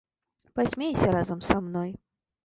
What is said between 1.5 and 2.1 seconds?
мной.